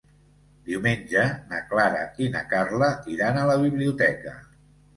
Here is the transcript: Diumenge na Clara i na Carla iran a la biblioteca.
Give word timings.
Diumenge 0.69 1.25
na 1.51 1.59
Clara 1.75 2.01
i 2.27 2.31
na 2.37 2.43
Carla 2.55 2.91
iran 3.19 3.41
a 3.43 3.47
la 3.53 3.61
biblioteca. 3.69 4.39